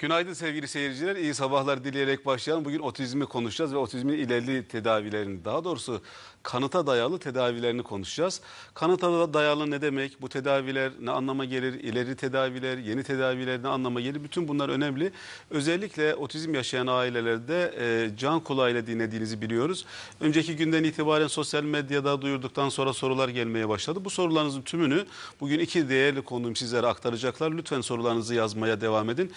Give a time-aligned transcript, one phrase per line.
[0.00, 1.16] Günaydın sevgili seyirciler.
[1.16, 2.64] İyi sabahlar dileyerek başlayalım.
[2.64, 6.02] Bugün otizmi konuşacağız ve otizmin ilerli tedavilerini, daha doğrusu
[6.42, 8.40] kanıta dayalı tedavilerini konuşacağız.
[8.74, 10.22] Kanıta dayalı ne demek?
[10.22, 11.74] Bu tedaviler ne anlama gelir?
[11.74, 14.24] İleri tedaviler, yeni tedaviler ne anlama gelir?
[14.24, 15.12] Bütün bunlar önemli.
[15.50, 19.86] Özellikle otizm yaşayan ailelerde e, can kulağıyla dinlediğinizi biliyoruz.
[20.20, 24.04] Önceki günden itibaren sosyal medyada duyurduktan sonra sorular gelmeye başladı.
[24.04, 25.06] Bu sorularınızın tümünü
[25.40, 27.52] bugün iki değerli konuğum sizlere aktaracaklar.
[27.52, 29.32] Lütfen sorularınızı yazmaya devam edin.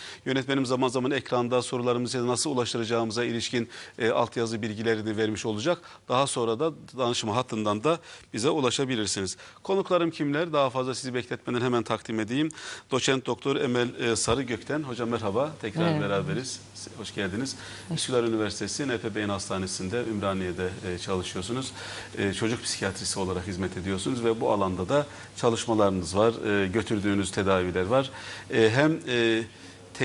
[0.53, 5.81] Yönetmenim zaman zaman ekranda sorularımızı nasıl ulaştıracağımıza ilişkin e, altyazı bilgilerini vermiş olacak.
[6.09, 7.99] Daha sonra da danışma hattından da
[8.33, 9.37] bize ulaşabilirsiniz.
[9.63, 10.53] Konuklarım kimler?
[10.53, 12.49] Daha fazla sizi bekletmeden hemen takdim edeyim.
[12.91, 14.83] Doçent Doktor Emel e, Sarıgök'ten.
[14.83, 15.51] Hocam merhaba.
[15.61, 16.03] Tekrar Merhaba.
[16.03, 16.59] beraberiz.
[16.97, 17.55] Hoş geldiniz.
[17.93, 21.71] Üsküdar Üniversitesi NP Beyin Hastanesi'nde Ümraniye'de e, çalışıyorsunuz.
[22.17, 25.05] E, çocuk psikiyatrisi olarak hizmet ediyorsunuz ve bu alanda da
[25.37, 26.33] çalışmalarınız var.
[26.63, 28.09] E, götürdüğünüz tedaviler var.
[28.53, 29.43] E, hem e,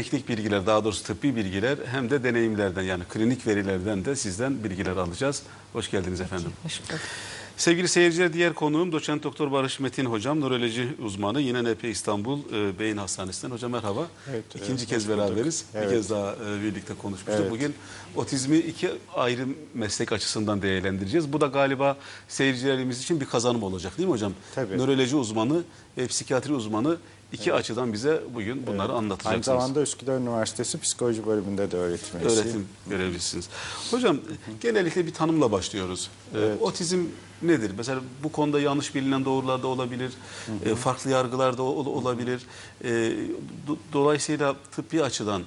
[0.03, 4.97] teknik bilgiler daha doğrusu tıbbi bilgiler hem de deneyimlerden yani klinik verilerden de sizden bilgiler
[4.97, 5.43] alacağız.
[5.73, 6.53] Hoş geldiniz efendim.
[6.63, 7.01] Hoş bulduk.
[7.57, 12.79] Sevgili seyirciler diğer konuğum doçent doktor Barış Metin hocam nöroloji uzmanı yine NP İstanbul e,
[12.79, 13.55] Beyin Hastanesi'nden.
[13.55, 14.07] Hocam merhaba.
[14.31, 15.19] Evet, İkinci e, kez hoş bulduk.
[15.29, 15.65] beraberiz.
[15.75, 15.91] Bir Evet.
[15.91, 17.41] kez daha e, birlikte konuşmuştuk.
[17.41, 17.51] Evet.
[17.51, 17.75] Bugün
[18.17, 21.33] otizmi iki ayrı meslek açısından değerlendireceğiz.
[21.33, 21.97] Bu da galiba
[22.29, 24.33] seyircilerimiz için bir kazanım olacak değil mi hocam?
[24.55, 24.79] Tabii.
[24.79, 25.63] Nöroloji uzmanı
[25.99, 26.97] ve psikiyatri uzmanı
[27.33, 29.45] iki açıdan bize bugün bunları Aynı anlatacaksınız.
[29.45, 32.45] zamanda Üsküdar Üniversitesi Psikoloji bölümünde de öğretim üyesiyim.
[32.45, 33.49] öğretim görevlisiniz.
[33.91, 34.19] Hocam
[34.61, 36.11] genellikle bir tanımla başlıyoruz.
[36.35, 36.63] Ee, Evet.
[36.63, 37.05] Otizm
[37.43, 37.71] nedir?
[37.77, 40.13] Mesela bu konuda yanlış bilinen doğrular da olabilir,
[40.65, 42.43] e, farklı yargılar da ol- olabilir.
[42.85, 42.89] E,
[43.69, 45.43] do- dolayısıyla tıbbi açıdan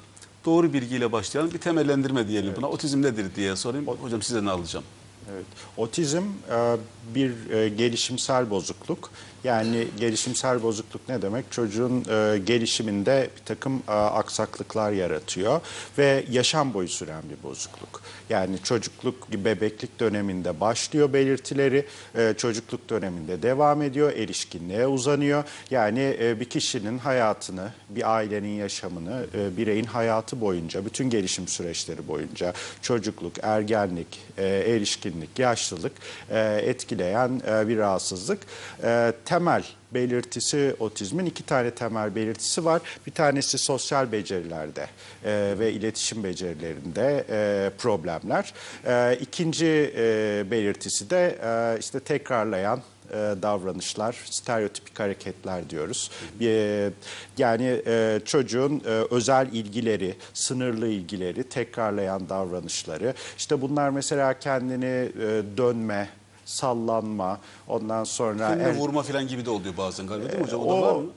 [0.46, 1.54] doğru bilgiyle başlayalım.
[1.54, 2.70] Bir temellendirme diyelim buna.
[2.70, 3.88] Otizm nedir diye sorayım.
[3.88, 4.86] Hocam size ne alacağım?
[5.34, 5.46] Evet.
[5.78, 6.76] Otizm e,
[7.16, 7.32] bir
[7.68, 9.10] gelişimsel bozukluk.
[9.44, 11.52] Yani gelişimsel bozukluk ne demek?
[11.52, 15.62] Çocuğun e, gelişiminde bir takım e, aksaklıklar yaratıyor
[15.98, 18.02] ve yaşam boyu süren bir bozukluk.
[18.30, 21.86] Yani çocukluk, bebeklik döneminde başlıyor belirtileri,
[22.18, 25.44] e, çocukluk döneminde devam ediyor, erişkinliğe uzanıyor.
[25.72, 32.08] Yani e, bir kişinin hayatını, bir ailenin yaşamını, e, bireyin hayatı boyunca, bütün gelişim süreçleri
[32.08, 35.94] boyunca çocukluk, ergenlik, e, erişkinlik, yaşlılık
[36.30, 38.40] e, etkileyen e, bir rahatsızlık.
[38.84, 42.82] E, temel belirtisi otizmin iki tane temel belirtisi var.
[43.08, 44.88] Bir tanesi sosyal becerilerde
[45.26, 48.54] e, ve iletişim becerilerinde e, problemler.
[48.86, 56.12] E, ikinci e, belirtisi de e, işte tekrarlayan e, davranışlar, stereotipik hareketler diyoruz.
[56.40, 56.94] Bir,
[57.38, 63.14] yani e, çocuğun e, özel ilgileri, sınırlı ilgileri, tekrarlayan davranışları.
[63.38, 66.10] İşte bunlar mesela kendini e, dönme,
[66.46, 68.48] sallanma, ondan sonra...
[68.48, 70.62] Kendine el- vurma falan gibi de oluyor bazen galiba değil mi hocam?
[70.62, 71.10] O, da var mı?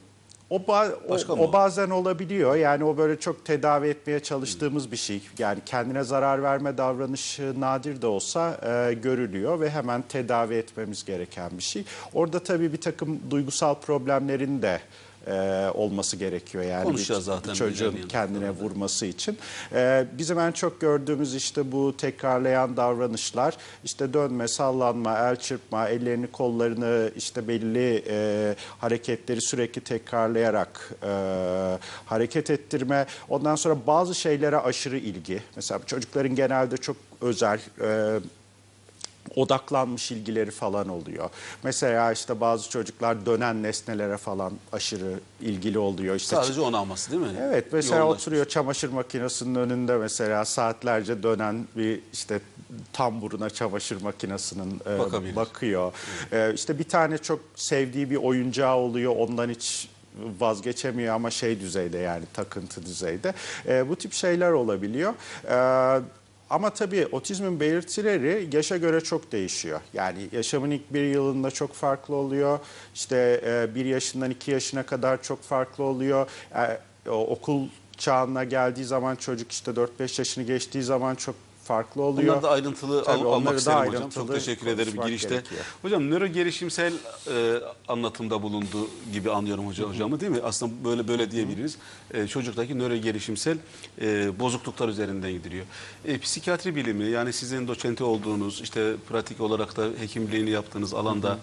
[0.50, 1.52] o, ba- o- Başka o, mı?
[1.52, 2.56] bazen olabiliyor.
[2.56, 5.22] Yani o böyle çok tedavi etmeye çalıştığımız bir şey.
[5.38, 11.50] Yani kendine zarar verme davranışı nadir de olsa e, görülüyor ve hemen tedavi etmemiz gereken
[11.58, 11.84] bir şey.
[12.14, 14.80] Orada tabii bir takım duygusal problemlerin de
[15.26, 16.64] e, olması gerekiyor.
[16.64, 19.38] Yani Konuşacağız bir, zaten bir çocuğun kendine vurması için.
[19.72, 26.26] E, bizim en çok gördüğümüz işte bu tekrarlayan davranışlar, işte dönme, sallanma, el çırpma, ellerini
[26.26, 31.08] kollarını işte belli e, hareketleri sürekli tekrarlayarak e,
[32.06, 33.06] hareket ettirme.
[33.28, 35.42] Ondan sonra bazı şeylere aşırı ilgi.
[35.56, 38.20] Mesela çocukların genelde çok özel e,
[39.36, 41.30] odaklanmış ilgileri falan oluyor.
[41.62, 46.14] Mesela işte bazı çocuklar dönen nesnelere falan aşırı ilgili oluyor.
[46.16, 47.28] İşte Sadece onu alması değil mi?
[47.42, 48.22] Evet mesela Yoğunlaşmış.
[48.22, 52.40] oturuyor çamaşır makinesinin önünde mesela saatlerce dönen bir işte
[52.92, 55.36] tamburuna çamaşır makinesinin e, Bakabilir.
[55.36, 55.92] bakıyor.
[56.32, 59.88] E, işte bir tane çok sevdiği bir oyuncağı oluyor ondan hiç
[60.40, 63.34] vazgeçemiyor ama şey düzeyde yani takıntı düzeyde.
[63.68, 65.14] E, bu tip şeyler olabiliyor.
[65.50, 66.00] E,
[66.54, 69.80] ama tabii otizmin belirtileri yaşa göre çok değişiyor.
[69.94, 72.58] Yani yaşamın ilk bir yılında çok farklı oluyor.
[72.94, 76.28] İşte e, bir yaşından iki yaşına kadar çok farklı oluyor.
[77.06, 81.34] E, okul çağına geldiği zaman çocuk işte 4-5 yaşını geçtiği zaman çok
[81.64, 82.28] farklı oluyor.
[82.28, 83.94] Bunları da ayrıntılı al- Tabii almak onları da isterim hocam.
[83.94, 85.28] ayrıntılı Çok teşekkür ederim girişte.
[85.28, 85.60] gerekiyor.
[85.82, 87.54] Hocam nöro gelişimsel e,
[87.88, 90.38] anlatımda bulunduğu gibi anlıyorum hoca, hocamı değil mi?
[90.44, 91.76] Aslında böyle böyle diyebiliriz.
[92.14, 93.56] E, çocuktaki nöro gelişimsel
[94.00, 95.64] e, bozukluklar üzerinden gidiliyor.
[96.04, 101.38] E, psikiyatri bilimi yani sizin doçenti olduğunuz işte pratik olarak da hekimliğini yaptığınız alanda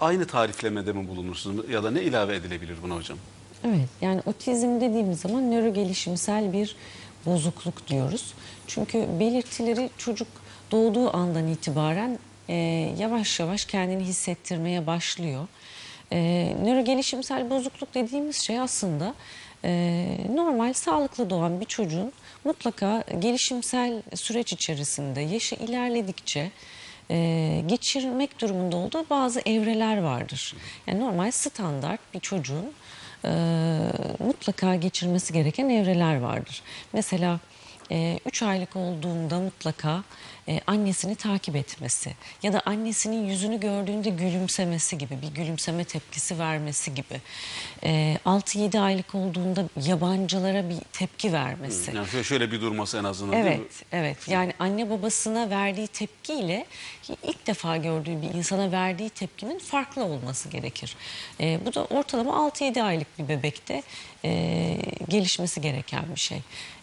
[0.00, 3.18] aynı tariflemede mi bulunursunuz ya da ne ilave edilebilir buna hocam?
[3.64, 6.76] Evet yani otizm dediğimiz zaman nöro gelişimsel bir
[7.26, 8.34] bozukluk diyoruz.
[8.66, 10.28] Çünkü belirtileri çocuk
[10.70, 12.18] doğduğu andan itibaren
[12.48, 12.54] e,
[12.98, 15.48] yavaş yavaş kendini hissettirmeye başlıyor.
[16.12, 16.18] E,
[16.64, 19.14] nörogelişimsel bozukluk dediğimiz şey aslında
[19.64, 20.04] e,
[20.34, 22.12] normal sağlıklı doğan bir çocuğun
[22.44, 26.50] mutlaka gelişimsel süreç içerisinde yaşı ilerledikçe
[27.10, 30.54] e, geçirmek durumunda olduğu bazı evreler vardır.
[30.86, 32.72] Yani normal standart bir çocuğun
[33.24, 33.30] e,
[34.18, 36.62] mutlaka geçirmesi gereken evreler vardır.
[36.92, 37.40] Mesela
[38.26, 40.02] 3 aylık olduğunda mutlaka
[40.48, 46.94] e, annesini takip etmesi ya da annesinin yüzünü gördüğünde gülümsemesi gibi bir gülümseme tepkisi vermesi
[46.94, 47.20] gibi.
[47.84, 51.92] E, 6-7 aylık olduğunda yabancılara bir tepki vermesi.
[51.96, 53.50] Yani şöyle- bir durması en azından değil mi?
[53.60, 54.28] Evet, evet.
[54.28, 56.66] Yani anne babasına verdiği tepkiyle
[57.22, 60.96] ilk defa gördüğü bir insana verdiği tepkinin farklı olması gerekir.
[61.40, 63.82] Ee, bu da ortalama 6-7 aylık bir bebekte
[64.24, 64.76] e,
[65.08, 66.38] gelişmesi gereken bir şey.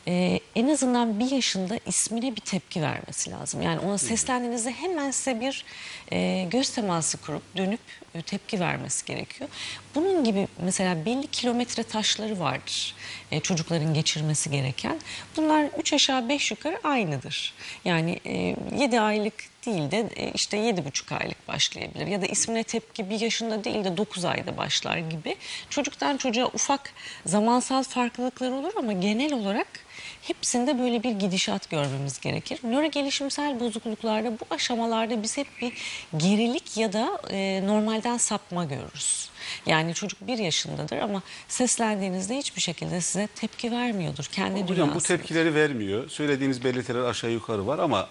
[0.07, 3.61] Ee, en azından bir yaşında ismine bir tepki vermesi lazım.
[3.61, 5.65] Yani ona seslendiğinizde hemen size bir
[6.11, 7.79] e, göz teması kurup dönüp
[8.15, 9.49] e, tepki vermesi gerekiyor.
[9.95, 12.95] Bunun gibi mesela belli kilometre taşları vardır
[13.31, 14.99] e, çocukların geçirmesi gereken.
[15.37, 17.53] Bunlar 3 aşağı 5 yukarı aynıdır.
[17.85, 22.07] Yani e, 7 aylık değil de e, işte 7,5 aylık başlayabilir.
[22.07, 25.35] Ya da ismine tepki bir yaşında değil de 9 ayda başlar gibi.
[25.69, 26.93] Çocuktan çocuğa ufak
[27.25, 29.67] zamansal farklılıklar olur ama genel olarak
[30.21, 32.59] hepsinde böyle bir gidişat görmemiz gerekir.
[32.63, 35.73] Nöro gelişimsel bozukluklarda bu aşamalarda biz hep bir
[36.17, 39.29] gerilik ya da e, normalden sapma görürüz.
[39.65, 44.25] Yani çocuk bir yaşındadır ama seslendiğinizde hiçbir şekilde size tepki vermiyordur.
[44.31, 46.09] Kendi Hocam bu tepkileri vermiyor.
[46.09, 48.09] Söylediğiniz belirtiler aşağı yukarı var ama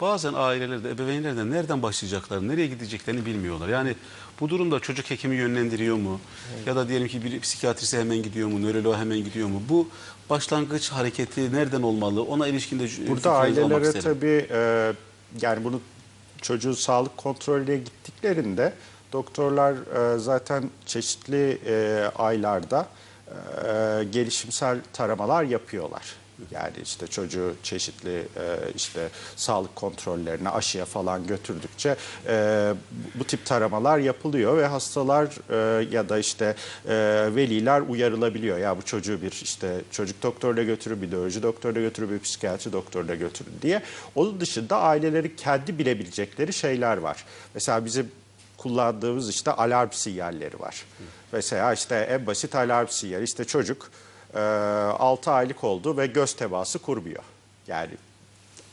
[0.00, 3.68] bazen ailelerde, ebeveynler de nereden başlayacaklarını, nereye gideceklerini bilmiyorlar.
[3.68, 3.94] Yani
[4.40, 6.20] bu durumda çocuk hekimi yönlendiriyor mu?
[6.66, 8.62] Ya da diyelim ki bir psikiyatriste hemen gidiyor mu?
[8.62, 9.62] Nöroloğa hemen gidiyor mu?
[9.68, 9.88] Bu
[10.30, 12.22] başlangıç hareketi nereden olmalı?
[12.22, 14.92] Ona ilişkin de Burada ailelere tabii e,
[15.40, 15.80] yani bunu
[16.42, 18.72] çocuğun sağlık kontrolüne gittiklerinde
[19.12, 19.72] doktorlar
[20.14, 22.88] e, zaten çeşitli e, aylarda
[23.28, 26.02] e, gelişimsel taramalar yapıyorlar.
[26.50, 31.96] Yani işte çocuğu çeşitli e, işte sağlık kontrollerine, aşıya falan götürdükçe
[32.26, 32.74] e,
[33.14, 36.54] bu tip taramalar yapılıyor ve hastalar e, ya da işte
[36.88, 36.94] e,
[37.34, 38.58] veliler uyarılabiliyor.
[38.58, 43.14] Ya bu çocuğu bir işte çocuk doktoruna götürün, bir biyoloji doktoruna götürün, bir psikiyatri doktoruna
[43.14, 43.82] götürün diye.
[44.14, 47.24] Onun dışında aileleri kendi bilebilecekleri şeyler var.
[47.54, 48.10] Mesela bizim
[48.56, 50.84] kullandığımız işte alarm sinyalleri var.
[51.32, 53.90] Mesela işte en basit alarm sinyali işte çocuk
[54.34, 57.22] e, 6 aylık oldu ve göz teması kurmuyor.
[57.66, 57.90] Yani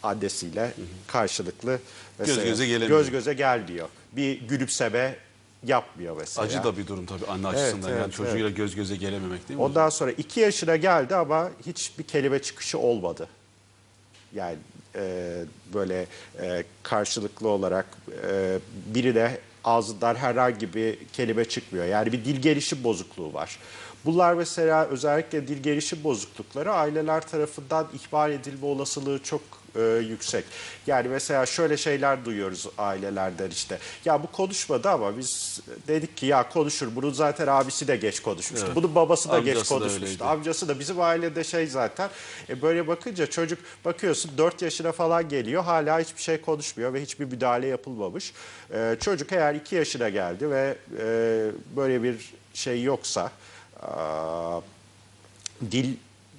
[0.04, 0.74] annesiyle
[1.08, 1.80] karşılıklı
[2.20, 3.00] mesela göze gelemiyor.
[3.00, 3.90] göz göze gelmiyor.
[4.12, 5.16] Bir gülümseme
[5.64, 6.48] yapmıyor mesela.
[6.48, 7.90] Acı da bir durum tabii anne Evet, açısından.
[7.90, 9.64] yani evet, çocuğuyla göz göze gelememek değil mi?
[9.64, 13.28] Ondan sonra iki yaşına geldi ama hiçbir kelime çıkışı olmadı.
[14.36, 14.58] Yani
[14.96, 15.44] e,
[15.74, 16.08] böyle
[16.42, 17.86] e, karşılıklı olarak
[18.28, 18.60] e,
[18.96, 21.86] birine ağzından herhangi bir kelime çıkmıyor.
[21.86, 23.60] Yani bir dil gelişim bozukluğu var.
[24.06, 29.42] Bunlar mesela özellikle dil gelişim bozuklukları aileler tarafından ihmal edilme olasılığı çok
[29.76, 30.46] e, yüksek.
[30.88, 33.80] Yani mesela şöyle şeyler duyuyoruz ailelerden işte.
[34.06, 36.96] Ya bu konuşmadı ama biz dedik ki ya konuşur.
[36.96, 38.66] Bunu zaten abisi de geç konuşmuştu.
[38.68, 38.76] Evet.
[38.76, 40.06] Bunun babası da geç Amcası da konuşmuştu.
[40.06, 40.24] öyleydi.
[40.24, 42.10] Amcası da bizim ailede şey zaten.
[42.50, 45.64] E böyle bakınca çocuk bakıyorsun 4 yaşına falan geliyor.
[45.64, 48.34] Hala hiçbir şey konuşmuyor ve hiçbir müdahale yapılmamış.
[48.74, 51.06] E, çocuk eğer 2 yaşına geldi ve e,
[51.76, 53.32] böyle bir şey yoksa
[55.72, 55.94] dil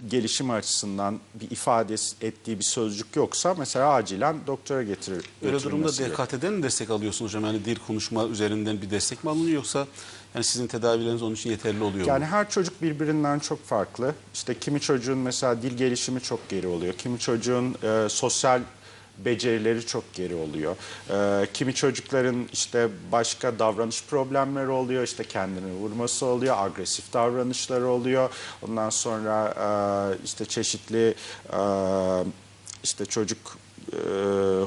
[0.09, 5.25] gelişim açısından bir ifade ettiği bir sözcük yoksa mesela acilen doktora getirir.
[5.43, 5.89] Öyle durumda.
[5.89, 7.45] DKT'den mi destek alıyorsunuz hocam?
[7.45, 9.87] Yani dil konuşma üzerinden bir destek mi alınıyor yoksa
[10.35, 12.31] yani sizin tedavileriniz onun için yeterli oluyor Yani mu?
[12.31, 14.15] her çocuk birbirinden çok farklı.
[14.35, 16.95] İşte kimi çocuğun mesela dil gelişimi çok geri oluyor.
[16.95, 18.61] Kimi çocuğun e, sosyal
[19.25, 20.77] becerileri çok geri oluyor.
[21.11, 25.03] E, kimi çocukların işte başka davranış problemleri oluyor.
[25.03, 28.31] İşte kendini vurması oluyor, agresif davranışları oluyor.
[28.63, 29.69] Ondan sonra e,
[30.25, 31.15] işte çeşitli
[31.53, 31.61] e,
[32.85, 33.59] işte çocuk
[33.93, 33.99] e,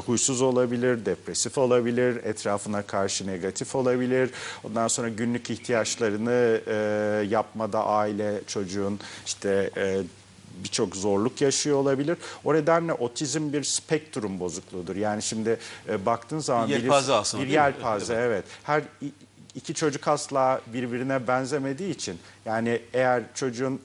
[0.06, 4.30] huysuz olabilir, depresif olabilir, etrafına karşı negatif olabilir.
[4.64, 6.76] Ondan sonra günlük ihtiyaçlarını e,
[7.30, 10.02] yapmada aile çocuğun işte e,
[10.64, 12.18] birçok zorluk yaşıyor olabilir.
[12.44, 14.96] O nedenle otizm bir spektrum bozukluğudur.
[14.96, 15.58] Yani şimdi
[15.90, 18.46] e, baktığın zaman Bir yelpaze aslında, bir yelpaze evet.
[18.64, 19.12] Her i-
[19.56, 23.82] iki çocuk asla birbirine benzemediği için yani eğer çocuğun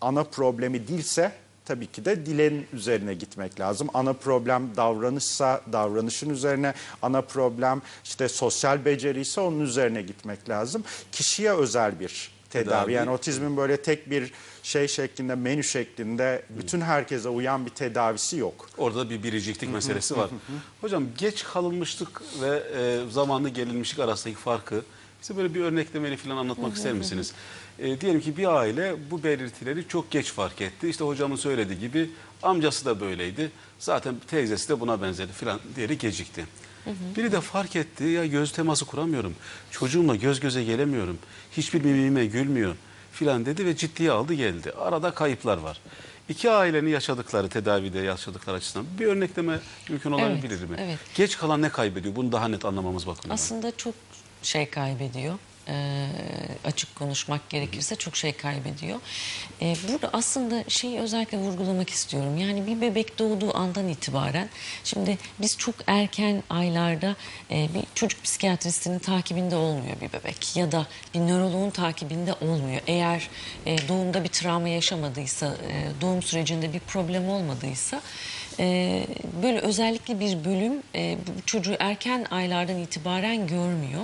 [0.00, 1.32] ana problemi dilse
[1.64, 3.88] tabii ki de dilin üzerine gitmek lazım.
[3.94, 10.84] Ana problem davranışsa davranışın üzerine, ana problem işte sosyal beceri ise onun üzerine gitmek lazım.
[11.12, 12.74] Kişiye özel bir tedavi.
[12.74, 12.92] Tedavi.
[12.92, 14.32] Yani otizmin böyle tek bir
[14.62, 18.68] şey şeklinde, menü şeklinde bütün herkese uyan bir tedavisi yok.
[18.78, 20.30] Orada bir biriciklik meselesi var.
[20.80, 24.82] Hocam geç kalınmışlık ve e, zamanlı gelinmişlik arasındaki farkı
[25.24, 27.32] Bize böyle bir örneklemeli falan anlatmak ister misiniz?
[27.78, 30.88] E, diyelim ki bir aile bu belirtileri çok geç fark etti.
[30.88, 32.10] İşte hocamın söylediği gibi
[32.42, 33.50] amcası da böyleydi.
[33.78, 36.46] Zaten teyzesi de buna benzedi falan diyerek gecikti.
[37.16, 39.34] Biri de fark etti ya göz teması kuramıyorum.
[39.70, 41.18] Çocuğumla göz göze gelemiyorum.
[41.52, 42.74] Hiçbir mimime gülmüyor
[43.12, 44.72] filan dedi ve ciddiye aldı geldi.
[44.72, 45.80] Arada kayıplar var.
[46.28, 50.76] İki ailenin yaşadıkları, tedavide yaşadıkları açısından bir örnekleme mümkün olabilir mi?
[50.80, 50.98] evet.
[51.14, 52.16] Geç kalan ne kaybediyor?
[52.16, 53.34] Bunu daha net anlamamız bakımından.
[53.34, 53.94] Aslında çok
[54.42, 55.34] şey kaybediyor.
[55.68, 56.06] Ee,
[56.64, 59.00] açık konuşmak gerekirse çok şey kaybediyor.
[59.62, 62.36] Ee, burada aslında şeyi özellikle vurgulamak istiyorum.
[62.38, 64.48] Yani bir bebek doğduğu andan itibaren
[64.84, 67.16] şimdi biz çok erken aylarda
[67.50, 72.80] e, bir çocuk psikiyatristinin takibinde olmuyor bir bebek ya da bir nöroloğun takibinde olmuyor.
[72.86, 73.28] Eğer
[73.66, 78.02] e, doğumda bir travma yaşamadıysa, e, doğum sürecinde bir problem olmadıysa
[78.58, 79.06] e,
[79.42, 84.02] böyle özellikle bir bölüm e, çocuğu erken aylardan itibaren görmüyor.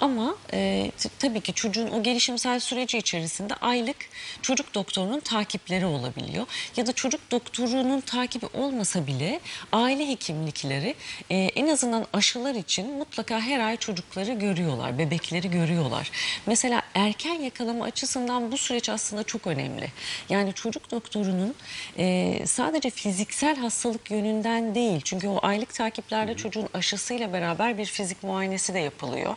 [0.00, 3.96] Ama e, tabii ki çocuğun o gelişimsel süreci içerisinde aylık
[4.42, 6.46] çocuk doktorunun takipleri olabiliyor.
[6.76, 9.40] Ya da çocuk doktorunun takibi olmasa bile
[9.72, 10.94] aile hekimlikleri
[11.30, 16.10] e, en azından aşılar için mutlaka her ay çocukları görüyorlar, bebekleri görüyorlar.
[16.46, 19.92] Mesela erken yakalama açısından bu süreç aslında çok önemli.
[20.28, 21.54] Yani çocuk doktorunun
[21.98, 23.56] e, sadece fiziksel
[23.88, 25.00] hastalık yönünden değil.
[25.04, 29.36] Çünkü o aylık takiplerde çocuğun aşısıyla beraber bir fizik muayenesi de yapılıyor.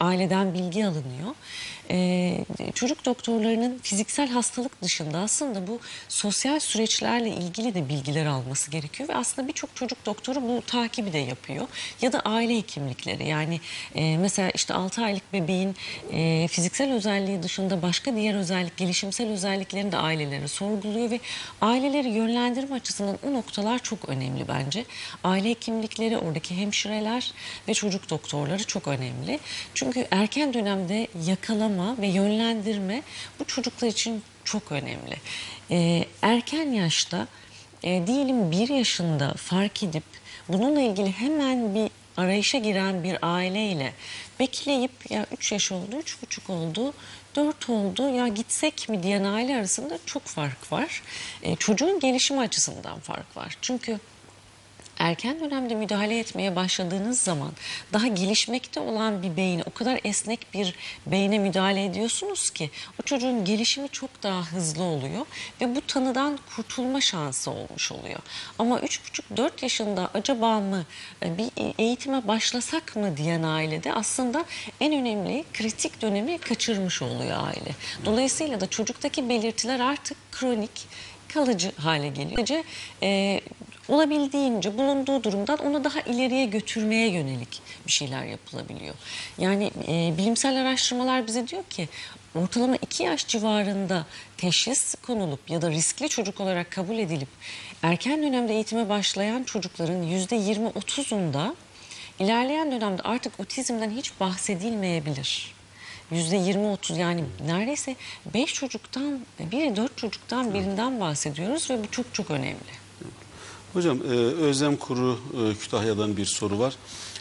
[0.00, 1.34] Aileden bilgi alınıyor.
[1.90, 2.38] E,
[2.74, 9.14] çocuk doktorlarının fiziksel hastalık dışında aslında bu sosyal süreçlerle ilgili de bilgiler alması gerekiyor ve
[9.14, 11.68] aslında birçok çocuk doktoru bu takibi de yapıyor.
[12.02, 13.60] Ya da aile hekimlikleri yani
[13.94, 15.76] e, mesela işte 6 aylık bebeğin
[16.12, 21.20] e, fiziksel özelliği dışında başka diğer özellik, gelişimsel özelliklerini de aileleri sorguluyor ve
[21.60, 24.84] aileleri yönlendirme açısından o noktalar çok önemli bence.
[25.24, 27.32] Aile hekimlikleri, oradaki hemşireler
[27.68, 29.38] ve çocuk doktorları çok önemli.
[29.74, 33.02] Çünkü erken dönemde yakalama ve yönlendirme
[33.40, 35.16] bu çocuklar için çok önemli.
[35.70, 37.26] E, erken yaşta
[37.82, 40.04] e, diyelim bir yaşında fark edip
[40.48, 43.92] bununla ilgili hemen bir arayışa giren bir aileyle
[44.40, 46.92] bekleyip ya 3 yaş oldu, üç buçuk oldu,
[47.36, 51.02] 4 oldu ya gitsek mi diyen aile arasında çok fark var.
[51.42, 53.58] E, çocuğun gelişimi açısından fark var.
[53.62, 54.00] Çünkü
[54.98, 57.52] erken dönemde müdahale etmeye başladığınız zaman
[57.92, 60.74] daha gelişmekte olan bir beyne o kadar esnek bir
[61.06, 65.26] beyne müdahale ediyorsunuz ki o çocuğun gelişimi çok daha hızlı oluyor
[65.60, 68.20] ve bu tanıdan kurtulma şansı olmuş oluyor.
[68.58, 70.84] Ama 3,5-4 yaşında acaba mı
[71.22, 74.44] e, bir eğitime başlasak mı diyen ailede aslında
[74.80, 77.70] en önemli kritik dönemi kaçırmış oluyor aile.
[78.04, 80.86] Dolayısıyla da çocuktaki belirtiler artık kronik
[81.34, 82.36] kalıcı hale geliyor.
[82.36, 82.64] Böylece,
[83.02, 83.40] e,
[83.88, 88.94] olabildiğince bulunduğu durumdan onu daha ileriye götürmeye yönelik bir şeyler yapılabiliyor.
[89.38, 91.88] Yani e, bilimsel araştırmalar bize diyor ki
[92.34, 97.28] ortalama 2 yaş civarında teşhis konulup ya da riskli çocuk olarak kabul edilip
[97.82, 101.54] erken dönemde eğitime başlayan çocukların %20-30'unda
[102.18, 105.56] ilerleyen dönemde artık otizmden hiç bahsedilmeyebilir.
[106.10, 107.96] Yüzde 20-30 yani neredeyse
[108.34, 112.85] 5 çocuktan, biri 4 çocuktan birinden bahsediyoruz ve bu çok çok önemli.
[113.72, 115.18] Hocam e, Özlem Kuru
[115.50, 116.76] e, Kütahya'dan bir soru var.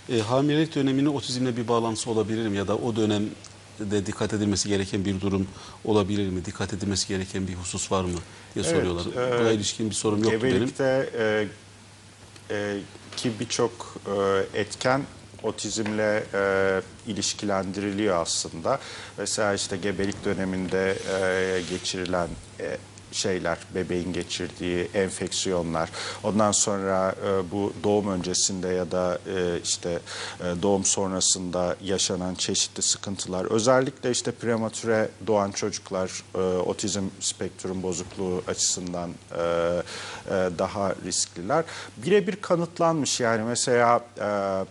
[0.09, 2.57] E, hamilelik döneminin otizmle bir bağlantısı olabilir mi?
[2.57, 5.47] Ya da o dönemde dikkat edilmesi gereken bir durum
[5.85, 6.45] olabilir mi?
[6.45, 8.17] Dikkat edilmesi gereken bir husus var mı?
[8.55, 9.35] diye Evet, soruyorlar.
[9.37, 10.53] e, Buna ilişkin bir sorum yoktu benim.
[10.55, 11.47] Gebelikte e,
[12.55, 12.77] e,
[13.17, 13.95] ki birçok
[14.53, 15.01] e, etken
[15.43, 18.79] otizmle e, ilişkilendiriliyor aslında.
[19.17, 22.27] Mesela işte gebelik döneminde e, geçirilen
[22.59, 22.77] e,
[23.15, 25.89] şeyler, bebeğin geçirdiği enfeksiyonlar,
[26.23, 29.99] ondan sonra e, bu doğum öncesinde ya da e, işte
[30.39, 38.43] e, doğum sonrasında yaşanan çeşitli sıkıntılar, özellikle işte prematüre doğan çocuklar e, otizm spektrum bozukluğu
[38.47, 41.65] açısından e, e, daha riskliler.
[41.97, 44.65] Birebir kanıtlanmış yani mesela e,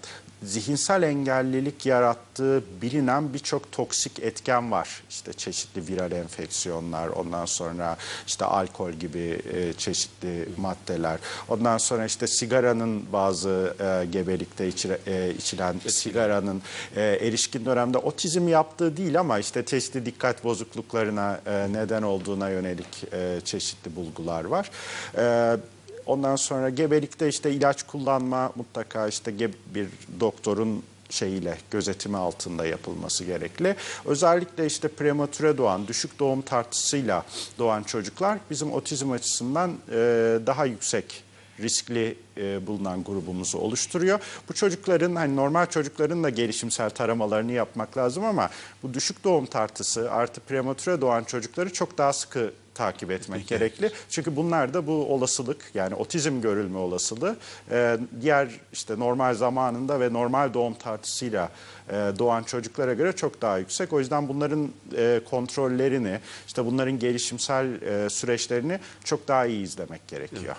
[0.45, 5.03] zihinsel engellilik yarattığı bilinen birçok toksik etken var.
[5.11, 7.97] İşte çeşitli viral enfeksiyonlar, ondan sonra
[8.27, 11.19] işte alkol gibi e, çeşitli maddeler.
[11.49, 16.63] Ondan sonra işte sigaranın bazı e, gebelikte içire- e, içilen sigaranın
[16.97, 23.05] e, erişkin dönemde otizm yaptığı değil ama işte çeşitli dikkat bozukluklarına e, neden olduğuna yönelik
[23.13, 24.71] e, çeşitli bulgular var.
[25.19, 25.57] E,
[26.07, 29.39] Ondan sonra gebelikte işte ilaç kullanma mutlaka işte
[29.75, 29.89] bir
[30.21, 33.77] doktorun şeyiyle gözetimi altında yapılması gerekli.
[34.05, 37.25] Özellikle işte prematüre doğan, düşük doğum tartısıyla
[37.59, 39.95] doğan çocuklar bizim otizm açısından e,
[40.47, 41.25] daha yüksek
[41.61, 44.21] riskli e, bulunan grubumuzu oluşturuyor.
[44.49, 48.51] Bu çocukların hani normal çocukların da gelişimsel taramalarını yapmak lazım ama
[48.83, 53.91] bu düşük doğum tartısı artı prematüre doğan çocukları çok daha sıkı takip etmek gerekli.
[54.11, 57.37] Çünkü bunlar da bu olasılık yani otizm görülme olasılığı
[57.71, 61.51] e, diğer işte normal zamanında ve normal doğum tartısıyla
[61.89, 63.93] e, doğan çocuklara göre çok daha yüksek.
[63.93, 70.57] O yüzden bunların e, kontrollerini işte bunların gelişimsel e, süreçlerini çok daha iyi izlemek gerekiyor.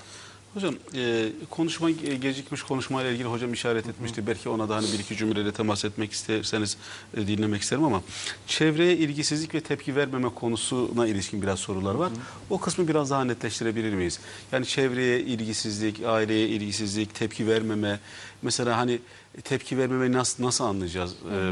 [0.56, 4.28] Hocam e, konuşma e, gecikmiş konuşmayla ilgili hocam işaret etmişti.
[4.28, 6.78] Belki ona da hani bir iki cümleyle temas etmek isterseniz
[7.18, 8.02] e, dinlemek isterim ama
[8.48, 12.12] çevreye ilgisizlik ve tepki vermeme konusuna ilişkin biraz sorular var.
[12.50, 14.20] O kısmı biraz daha netleştirebilir miyiz?
[14.52, 18.00] Yani çevreye ilgisizlik, aileye ilgisizlik, tepki vermeme
[18.42, 19.00] mesela hani
[19.44, 21.14] tepki vermemeyi nasıl nasıl anlayacağız?
[21.32, 21.52] Ee,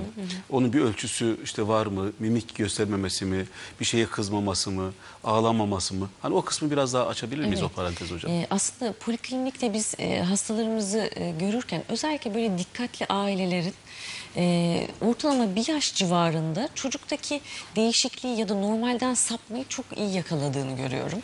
[0.50, 2.12] onun bir ölçüsü işte var mı?
[2.20, 3.46] Mimik göstermemesi mi?
[3.80, 4.94] Bir şeye kızmaması mı?
[5.24, 6.10] Ağlamaması mı?
[6.22, 7.72] Hani o kısmı biraz daha açabilir miyiz Evet.
[7.72, 8.32] o parantez hocam?
[8.32, 13.74] Ee, aslında poliklinikte biz e, hastalarımızı e, görürken özellikle böyle dikkatli ailelerin
[14.38, 17.42] e, ortalama bir yaş civarında çocuktaki
[17.76, 21.20] değişikliği ya da normalden sapmayı çok iyi yakaladığını görüyorum.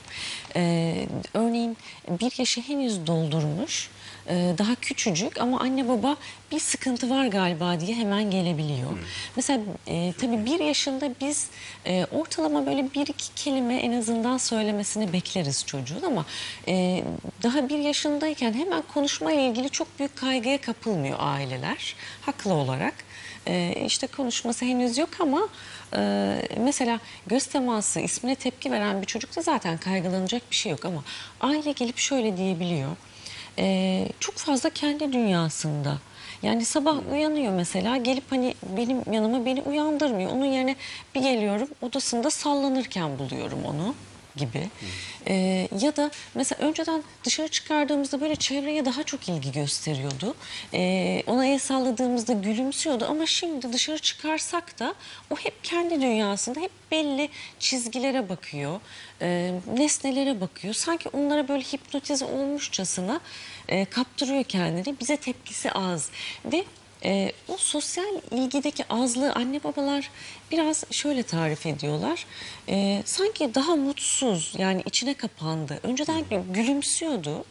[0.55, 1.77] E, örneğin
[2.09, 3.89] bir yaşı henüz doldurmuş,
[4.27, 6.15] e, daha küçücük ama anne baba
[6.51, 8.89] bir sıkıntı var galiba diye hemen gelebiliyor.
[9.35, 11.47] Mesela e, tabii bir yaşında biz
[11.85, 16.25] e, ortalama böyle bir iki kelime en azından söylemesini bekleriz çocuğun ama
[16.67, 17.03] e,
[17.43, 22.93] daha bir yaşındayken hemen konuşma ile ilgili çok büyük kaygıya kapılmıyor aileler haklı olarak.
[23.47, 25.47] E, işte konuşması henüz yok ama
[25.95, 31.03] e, mesela göz teması ismine tepki veren bir çocukta zaten kaygılanacak bir şey yok ama
[31.41, 32.89] aile gelip şöyle diyebiliyor.
[33.59, 35.97] E, çok fazla kendi dünyasında.
[36.43, 40.31] Yani sabah uyanıyor mesela gelip hani benim yanıma beni uyandırmıyor.
[40.31, 40.75] Onun yerine
[41.15, 43.95] bir geliyorum odasında sallanırken buluyorum onu
[44.35, 44.69] gibi.
[45.27, 50.35] Ee, ya da mesela önceden dışarı çıkardığımızda böyle çevreye daha çok ilgi gösteriyordu.
[50.73, 54.95] Ee, ona el salladığımızda gülümsüyordu ama şimdi dışarı çıkarsak da
[55.29, 58.79] o hep kendi dünyasında hep belli çizgilere bakıyor.
[59.21, 60.73] e, nesnelere bakıyor.
[60.73, 63.19] Sanki onlara böyle hipnotize olmuşçasına
[63.67, 64.99] e, kaptırıyor kendini.
[64.99, 66.09] Bize tepkisi az
[66.45, 66.65] ve
[67.03, 70.11] e, o sosyal ilgideki azlığı anne babalar
[70.51, 72.25] biraz şöyle tarif ediyorlar.
[72.69, 75.79] E, sanki daha mutsuz yani içine kapandı.
[75.83, 77.45] Önceden gülümsüyordu.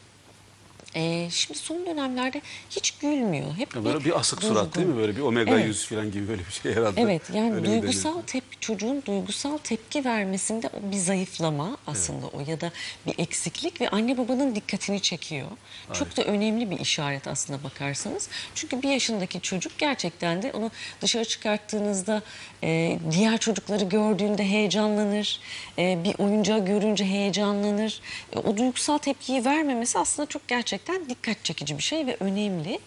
[0.95, 3.55] E, şimdi son dönemlerde hiç gülmüyor.
[3.57, 4.97] Hep Ya Böyle bir asık surat değil mi?
[4.97, 5.67] Böyle bir omega Evet.
[5.67, 7.01] 100 falan gibi böyle bir şey herhalde.
[7.01, 12.61] Evet yani Öyle bir duygusal tepki çocuğun duygusal tepki vermesinde bir zayıflama aslında o ya
[12.61, 12.73] da
[13.07, 15.49] bir eksiklik ve anne babanın dikkatini çekiyor.
[15.93, 18.29] Çok da önemli bir işaret aslında bakarsanız.
[18.55, 20.71] Çünkü bir yaşındaki çocuk gerçekten de onu
[21.01, 22.23] dışarı çıkarttığınızda
[22.63, 25.41] e, diğer çocukları gördüğünde heyecanlanır.
[25.79, 28.01] E, bir oyuncağı görünce heyecanlanır.
[28.33, 32.81] E, o duygusal tepkiyi vermemesi aslında çok gerçekten dikkat çekici bir şey ve önemli.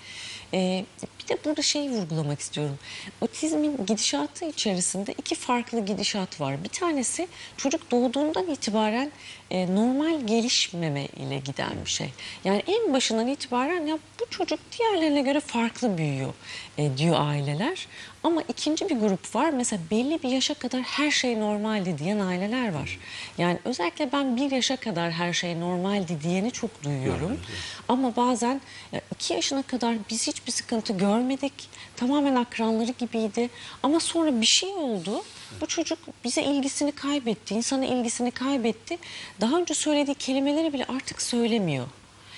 [0.54, 0.86] Ee,
[1.20, 2.78] bir de burada şeyi vurgulamak istiyorum.
[3.22, 6.64] Otizmin gidişatı içerisinde iki farklı gidişat var.
[6.64, 9.12] Bir tanesi çocuk doğduğundan itibaren
[9.52, 12.10] e, normal gelişmeme ile giden bir şey.
[12.44, 16.34] Yani en başından itibaren ya bu çocuk diğerlerine göre farklı büyüyor
[16.78, 17.88] e, diyor aileler.
[18.24, 19.50] Ama ikinci bir grup var.
[19.50, 23.00] Mesela belli bir yaşa kadar her şey normaldi diyen aileler var.
[23.38, 27.40] Yani özellikle ben bir yaşa kadar her şey normaldi diyeni çok duyuyorum.
[27.88, 31.54] Ama bazen ya iki yaşına kadar biz hiçbir sıkıntı görmedik.
[31.96, 33.50] Tamamen akranları gibiydi.
[33.84, 35.24] Ama sonra bir şey oldu.
[35.62, 38.98] Bu çocuk bize ilgisini kaybetti, insana ilgisini kaybetti.
[39.42, 41.86] Daha önce söylediği kelimeleri bile artık söylemiyor.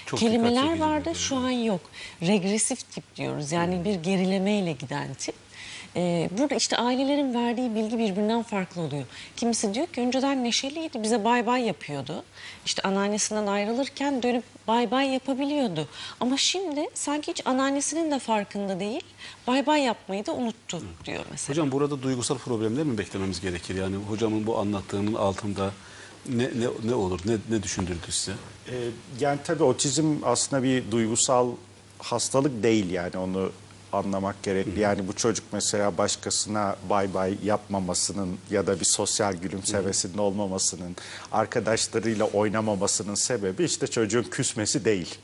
[0.05, 1.81] Çok Kelimeler vardı şu an yok.
[2.21, 5.35] Regresif tip diyoruz yani bir gerilemeyle giden tip.
[5.95, 9.03] Ee, burada işte ailelerin verdiği bilgi birbirinden farklı oluyor.
[9.35, 12.23] Kimisi diyor ki önceden neşeliydi bize bay bay yapıyordu.
[12.65, 15.87] İşte anneannesinden ayrılırken dönüp bay bay yapabiliyordu.
[16.19, 19.03] Ama şimdi sanki hiç anneannesinin de farkında değil.
[19.47, 21.53] Bay bay yapmayı da unuttu diyor mesela.
[21.53, 23.75] Hocam burada duygusal problemler mi beklememiz gerekir?
[23.75, 25.71] Yani hocamın bu anlattığının altında
[26.29, 27.19] ne ne, ne olur?
[27.25, 28.31] Ne ne düşündürdü size?
[28.69, 28.73] Ee,
[29.19, 31.51] yani tabii otizm aslında bir duygusal
[31.99, 33.51] hastalık değil yani onu
[33.93, 34.79] anlamak gerekli.
[34.79, 40.95] Yani bu çocuk mesela başkasına bay bay yapmamasının ya da bir sosyal gülümsemesinin olmamasının,
[41.31, 45.15] arkadaşlarıyla oynamamasının sebebi işte çocuğun küsmesi değil.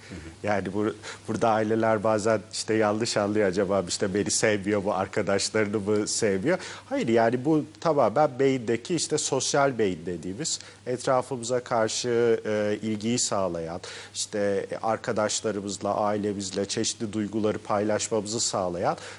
[0.43, 0.85] Yani bu,
[1.27, 6.57] burada aileler bazen işte yanlış anlıyor acaba işte beni sevmiyor bu arkadaşlarını mı sevmiyor?
[6.89, 13.81] Hayır yani bu tamamen beyindeki işte sosyal beyin dediğimiz etrafımıza karşı e, ilgiyi sağlayan
[14.15, 18.58] işte arkadaşlarımızla ailemizle çeşitli duyguları paylaşmamızı sağlayan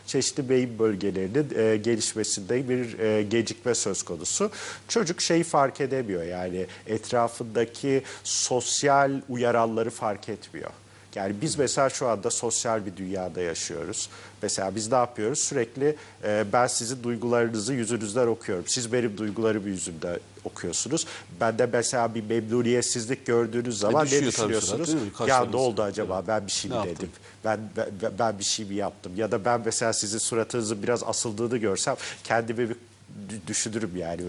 [0.07, 4.51] çeşitli beyin bölgelerinin e, gelişmesinde bir e, gecikme söz konusu.
[4.89, 10.71] Çocuk şeyi fark edemiyor yani etrafındaki sosyal uyaralları fark etmiyor.
[11.15, 14.09] Yani biz mesela şu anda sosyal bir dünyada yaşıyoruz.
[14.43, 15.39] Mesela biz ne yapıyoruz?
[15.39, 18.65] Sürekli e, ben sizin duygularınızı yüzünüzden okuyorum.
[18.67, 21.07] Siz benim duygularımı yüzümden okuyorsunuz.
[21.41, 24.95] Ben de mesela bir memnuniyetsizlik gördüğünüz zaman ne düşüyor tabii düşünüyorsunuz?
[24.95, 25.01] mi?
[25.27, 26.25] Ya ne oldu acaba?
[26.29, 27.11] Ben bir şey mi Ne dedim?
[27.45, 29.13] Ben, ben ben bir şey mi yaptım?
[29.17, 32.77] Ya da ben mesela sizin suratınızın biraz asıldığını görsem kendimi bir
[33.47, 34.23] düşünürüm yani.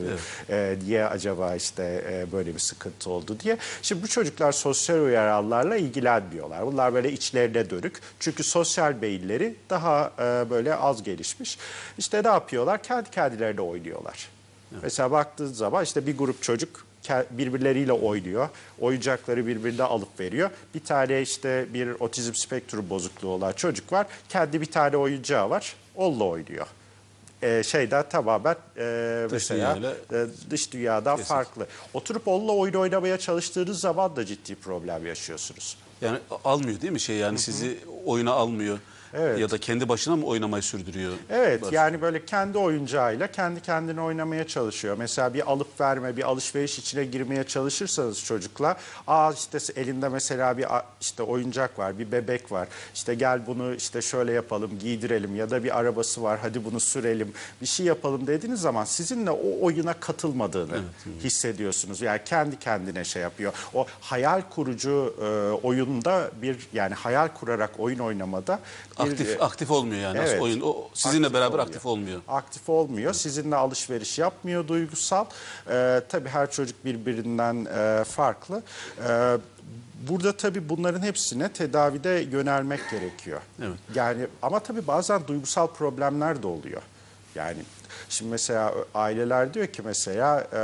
[0.50, 3.58] Ee, niye acaba işte e, böyle bir sıkıntı oldu diye.
[3.82, 6.66] Şimdi bu çocuklar sosyal uyarılarla ilgilenmiyorlar.
[6.66, 8.00] Bunlar böyle içlerine dönük.
[8.20, 11.58] Çünkü sosyal beyinleri daha e, böyle az gelişmiş.
[11.98, 12.84] İşte ne yapıyorlar?
[12.84, 14.30] Kendi kendilerine oynuyorlar.
[14.84, 16.86] Mesela baktığın zaman işte bir grup çocuk
[17.32, 18.50] birbirleriyle oynuyor.
[18.80, 20.50] Oyuncakları birbirine alıp veriyor.
[20.76, 24.08] Bir tane işte bir otizm spektrum bozukluğu olan çocuk var.
[24.30, 25.76] Kendi bir tane oyuncağı var.
[25.96, 26.68] Onunla oynuyor.
[27.44, 31.68] Ee, şeyden tamamen e, mesela dünyayla e, dış dünyadan farklı.
[31.94, 35.78] Oturup onunla oyun oynamaya çalıştığınız zaman da ciddi problem yaşıyorsunuz.
[36.02, 38.80] Yani almıyor değil mi şey yani sizi oyuna almıyor.
[39.14, 39.40] Evet.
[39.40, 41.14] Ya da kendi başına mı oynamayı sürdürüyor?
[41.30, 41.72] Evet Var.
[41.72, 44.96] yani böyle kendi oyuncağıyla kendi kendine oynamaya çalışıyor.
[44.98, 50.66] Mesela bir alıp verme, bir alışveriş içine girmeye çalışırsanız çocukla, aa işte elinde mesela bir
[51.02, 52.68] işte oyuncak var, bir bebek var.
[52.96, 57.34] İşte gel bunu işte şöyle yapalım, giydirelim ya da bir arabası var, hadi bunu sürelim,
[57.62, 60.82] bir şey yapalım dediğiniz zaman sizinle o oyuna katılmadığını
[61.24, 62.02] hissediyorsunuz.
[62.02, 63.54] Yani kendi kendine şey yapıyor.
[63.74, 65.26] O hayal kurucu e,
[65.68, 68.60] oyunda bir yani hayal kurarak oyun oynamada
[69.02, 70.18] aktif aktif olmuyor yani.
[70.18, 70.42] Evet.
[70.42, 71.68] oyun o sizinle Aktif beraber olmuyor.
[71.68, 72.22] aktif olmuyor.
[72.28, 73.14] Aktif olmuyor.
[73.14, 75.26] Sizinle alışveriş yapmıyor duygusal.
[75.70, 78.64] Ee, tabii her çocuk birbirinden e, farklı.
[79.08, 79.38] Ee,
[80.10, 83.42] burada tabii bunların hepsine tedavide yönelmek gerekiyor.
[83.62, 83.78] Evet.
[83.96, 86.82] Yani ama tabii bazen duygusal problemler de oluyor.
[87.36, 87.58] Yani
[88.10, 90.62] şimdi mesela aileler diyor ki mesela e,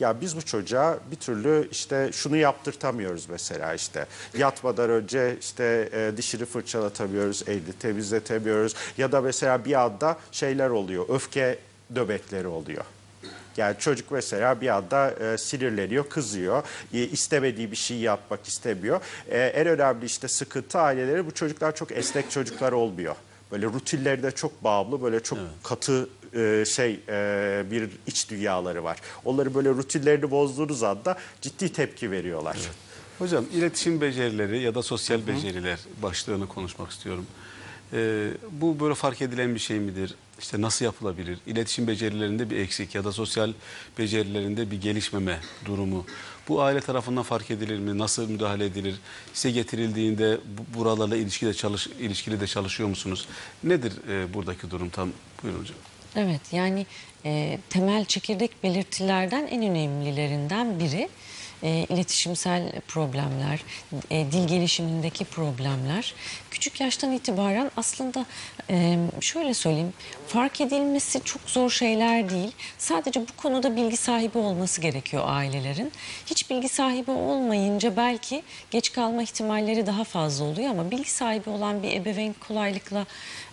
[0.00, 4.06] ya biz bu çocuğa bir türlü işte şunu yaptırtamıyoruz mesela işte
[4.38, 11.04] yatmadan önce işte e, dişini fırçalatamıyoruz, elini temizletemiyoruz ya da mesela bir anda şeyler oluyor,
[11.08, 11.58] öfke
[11.90, 12.84] nöbetleri oluyor.
[13.56, 16.62] Yani çocuk mesela bir anda e, sinirleniyor, kızıyor,
[16.94, 19.00] e, istemediği bir şey yapmak istemiyor.
[19.28, 23.14] E, en önemli işte sıkıntı aileleri bu çocuklar çok esnek çocuklar olmuyor.
[23.52, 28.98] Böyle rutinlerine çok bağımlı, böyle çok katı e, şey e, bir iç dünyaları var.
[29.24, 32.56] Onları böyle rutinlerini bozduğunuz anda ciddi tepki veriyorlar.
[33.18, 37.26] Hocam iletişim becerileri ya da sosyal beceriler başlığını konuşmak istiyorum.
[37.92, 40.14] Ee, bu böyle fark edilen bir şey midir?
[40.40, 41.38] İşte nasıl yapılabilir?
[41.46, 43.52] İletişim becerilerinde bir eksik ya da sosyal
[43.98, 46.06] becerilerinde bir gelişmeme durumu.
[46.48, 47.98] Bu aile tarafından fark edilir mi?
[47.98, 48.94] Nasıl müdahale edilir?
[49.34, 53.28] Size getirildiğinde bu- buralarla ilişkide çalış, ilişkili de çalışıyor musunuz?
[53.64, 55.10] Nedir e, buradaki durum tam?
[55.42, 55.76] Buyurun hocam.
[56.18, 56.86] Evet yani
[57.24, 61.08] e, temel çekirdek belirtilerden en önemlilerinden biri
[61.62, 63.64] e, iletişimsel problemler,
[64.10, 66.14] e, dil gelişimindeki problemler.
[66.50, 68.26] Küçük yaştan itibaren aslında
[68.70, 69.92] e, şöyle söyleyeyim
[70.26, 72.52] fark edilmesi çok zor şeyler değil.
[72.78, 75.92] Sadece bu konuda bilgi sahibi olması gerekiyor ailelerin.
[76.26, 81.82] Hiç bilgi sahibi olmayınca belki geç kalma ihtimalleri daha fazla oluyor ama bilgi sahibi olan
[81.82, 83.06] bir ebeveyn kolaylıkla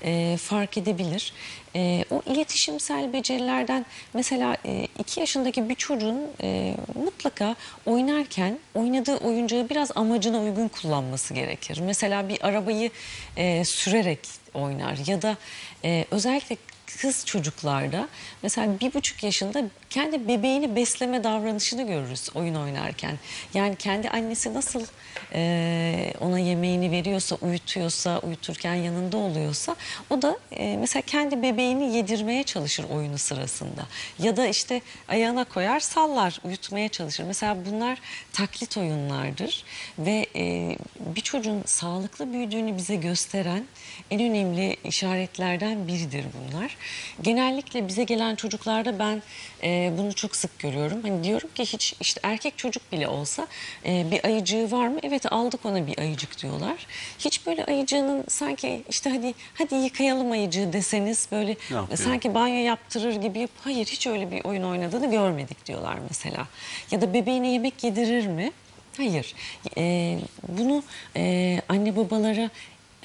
[0.04, 1.34] e, fark edebilir.
[1.76, 4.58] E, o iletişimsel becerilerden mesela
[5.00, 11.80] 2 yaşındaki bir çocuğun e, mutlaka oynarken oynadığı oyuncağı biraz amacına uygun kullanması gerekir.
[11.86, 12.90] Mesela bir arabayı
[13.38, 14.20] e, sürerek
[14.54, 15.38] oynar ya da
[15.84, 16.58] e, özellikle
[17.02, 18.08] kız çocuklarda
[18.44, 23.20] mesela bir buçuk yaşında kendi bebeğini besleme davranışını görürüz oyun oynarken.
[23.54, 24.86] Yani kendi annesi nasıl
[25.34, 29.76] e, ona yemeğini veriyorsa, uyutuyorsa, uyuturken yanında oluyorsa
[30.10, 33.88] o da e, mesela kendi bebeğini yedirmeye çalışır oyunu sırasında.
[34.20, 37.24] Ya da işte ayağına koyar sallar, uyutmaya çalışır.
[37.24, 38.00] Mesela bunlar
[38.34, 39.64] taklit oyunlardır
[40.00, 43.66] ve e, bir çocuğun sağlıklı büyüdüğünü bize gösteren
[44.12, 46.75] en önemli işaretlerden biridir bunlar.
[47.22, 49.22] Genellikle bize gelen çocuklarda ben
[49.64, 51.02] e, bunu çok sık görüyorum.
[51.02, 53.48] Hani diyorum ki hiç işte erkek çocuk bile olsa
[53.86, 55.00] e, bir ayıcığı var mı?
[55.04, 56.88] Evet aldık ona bir ayıcık diyorlar.
[57.20, 61.58] Hiç böyle ayıcığının sanki işte hadi hadi yıkayalım ayıcığı deseniz böyle
[61.98, 63.50] sanki banyo yaptırır gibi yap.
[63.62, 66.48] Hayır hiç öyle bir oyun oynadığını görmedik diyorlar mesela.
[66.92, 68.52] Ya da bebeğine yemek yedirir mi?
[68.98, 69.36] Hayır.
[69.78, 70.84] Ee, bunu
[71.16, 72.50] e, anne babalara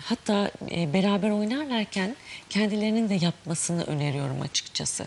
[0.04, 2.16] hatta e, beraber oynarlarken
[2.50, 5.06] kendilerinin de yapmasını öneriyorum açıkçası.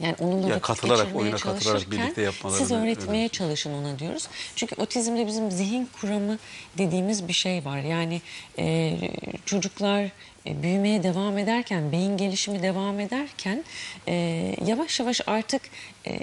[0.00, 3.32] Yani onunla Ya vakit katılarak, geçirmeye oyuna katılarak birlikte yapmalarını Siz öğretmeye öneriyorsunuz.
[3.32, 4.28] çalışın ona diyoruz.
[4.56, 6.38] Çünkü otizmde bizim zihin kuramı
[6.78, 7.78] dediğimiz bir şey var.
[7.78, 8.20] Yani
[8.58, 8.98] e,
[9.46, 10.04] çocuklar
[10.46, 13.64] e, büyümeye devam ederken, beyin gelişimi devam ederken
[14.08, 14.14] e,
[14.66, 15.62] yavaş yavaş artık
[16.06, 16.18] e,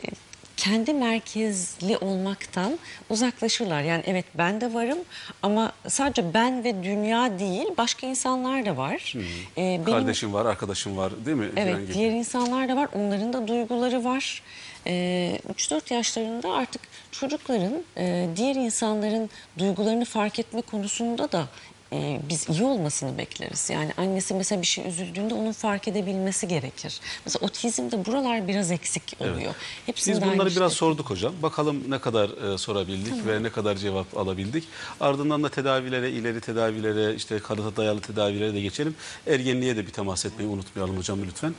[0.59, 3.81] kendi merkezli olmaktan uzaklaşırlar.
[3.81, 4.97] Yani evet ben de varım
[5.41, 9.13] ama sadece ben ve dünya değil başka insanlar da var.
[9.17, 11.49] Ee, benim- Kardeşim var, arkadaşım var değil mi?
[11.57, 11.93] Evet gibi.
[11.93, 12.89] diğer insanlar da var.
[12.95, 14.41] Onların da duyguları var.
[14.87, 21.45] Ee, 3-4 yaşlarında artık çocukların e, diğer insanların duygularını fark etme konusunda da
[21.93, 23.69] e, biz iyi olmasını bekleriz.
[23.69, 26.99] Yani annesi mesela bir şey üzüldüğünde onun fark edebilmesi gerekir.
[27.25, 29.53] Mesela otizmde buralar biraz eksik oluyor.
[29.85, 30.79] Hepsinde Biz bunları biraz işte.
[30.79, 31.33] sorduk hocam.
[31.41, 34.63] Bakalım ne kadar e, sorabildik ve ne kadar cevap alabildik.
[34.99, 38.95] Ardından da tedavilere, ileri tedavilere, işte kanıta dayalı tedavilere de geçelim.
[39.27, 41.55] Ergenliğe de bir temas etmeyi unutmayalım hocam lütfen.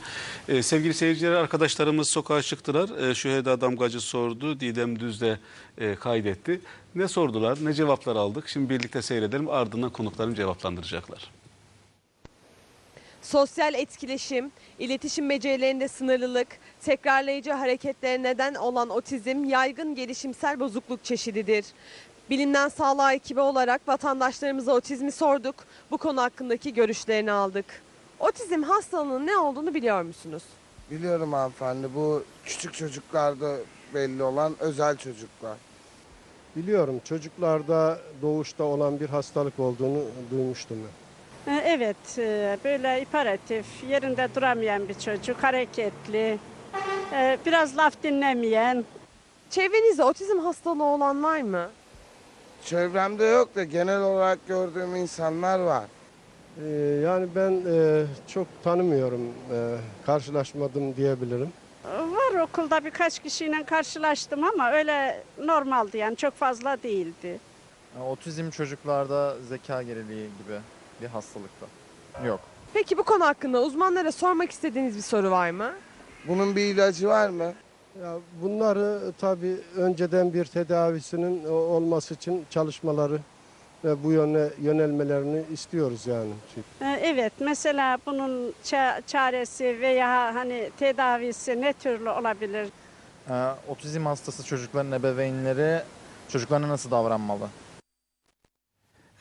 [0.47, 3.09] E, sevgili seyirciler, arkadaşlarımız sokağa çıktılar.
[3.09, 5.39] E, Şüheda Damgacı sordu, Didem Düz de
[5.77, 6.61] e, kaydetti.
[6.95, 8.47] Ne sordular, ne cevaplar aldık?
[8.47, 9.49] Şimdi birlikte seyredelim.
[9.49, 11.31] Ardından konuklarım cevaplandıracaklar.
[13.21, 16.47] Sosyal etkileşim, iletişim becerilerinde sınırlılık,
[16.81, 21.65] tekrarlayıcı hareketlere neden olan otizm yaygın gelişimsel bozukluk çeşididir.
[22.29, 25.55] Bilimden Sağlığa ekibi olarak vatandaşlarımıza otizmi sorduk.
[25.91, 27.65] Bu konu hakkındaki görüşlerini aldık.
[28.19, 30.43] Otizm hastalığının ne olduğunu biliyor musunuz?
[30.91, 33.57] Biliyorum hanımefendi bu küçük çocuklarda
[33.93, 35.57] belli olan özel çocuklar.
[36.55, 39.99] Biliyorum çocuklarda doğuşta olan bir hastalık olduğunu
[40.31, 40.77] duymuştum
[41.47, 41.53] ben.
[41.53, 46.39] E, Evet, e, böyle hiperatif, yerinde duramayan bir çocuk, hareketli,
[47.13, 48.85] e, biraz laf dinlemeyen.
[49.49, 51.69] Çevrenizde otizm hastalığı olan var mı?
[52.65, 55.83] Çevremde yok da genel olarak gördüğüm insanlar var.
[57.03, 57.61] Yani ben
[58.27, 59.21] çok tanımıyorum,
[60.05, 61.53] karşılaşmadım diyebilirim.
[62.41, 67.39] Okulda birkaç kişiyle karşılaştım ama öyle normaldi yani çok fazla değildi.
[67.95, 70.59] Yani Otizm çocuklarda zeka geriliği gibi
[71.01, 71.65] bir hastalıkta.
[72.25, 72.39] Yok.
[72.73, 75.71] Peki bu konu hakkında uzmanlara sormak istediğiniz bir soru var mı?
[76.27, 77.53] Bunun bir ilacı var mı?
[78.01, 83.19] Ya bunları tabii önceden bir tedavisinin o- olması için çalışmaları
[83.85, 86.31] ve bu yöne yönelmelerini istiyoruz yani.
[86.55, 92.67] Çünkü E, Evet, mesela bunun ça- çaresi veya hani tedavisi ne türlü olabilir?
[93.29, 93.33] Ee,
[93.67, 95.81] otizm hastası çocukların ebeveynleri
[96.29, 97.47] çocuklarına nasıl davranmalı?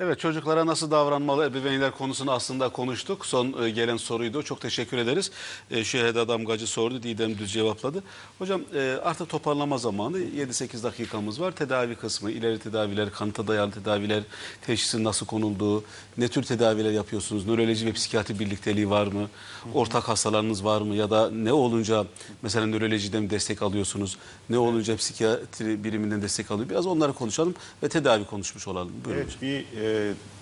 [0.02, 3.26] Evet çocuklara nasıl davranmalı ebeveynler konusunu aslında konuştuk.
[3.26, 4.42] Son e, gelen soruydu.
[4.42, 5.30] Çok teşekkür ederiz.
[5.70, 7.02] E, Şeheda Damgacı sordu.
[7.02, 8.02] Didem Düz cevapladı.
[8.38, 11.52] Hocam e, artık toparlama zamanı 7-8 dakikamız var.
[11.52, 14.22] Tedavi kısmı, ileri tedaviler, kanıta dayalı tedaviler,
[14.66, 15.84] teşhisin nasıl konulduğu,
[16.18, 17.46] ne tür tedaviler yapıyorsunuz?
[17.46, 19.28] Nöroloji ve psikiyatri birlikteliği var mı?
[19.74, 20.94] Ortak hastalarınız var mı?
[20.94, 22.06] Ya da ne olunca
[22.42, 24.18] mesela nörolojiden destek alıyorsunuz?
[24.50, 26.68] Ne olunca psikiyatri biriminden destek alıyor?
[26.68, 28.92] Biraz onları konuşalım ve tedavi konuşmuş olalım.
[29.04, 29.38] Buyurun hocam.
[29.42, 29.89] Evet bir e,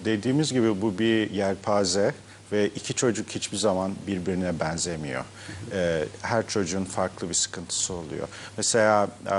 [0.05, 2.15] dediğimiz gibi bu bir yelpaze
[2.53, 5.25] ve iki çocuk hiçbir zaman birbirine benzemiyor.
[5.73, 8.29] E, her çocuğun farklı bir sıkıntısı oluyor.
[8.57, 9.39] Mesela e,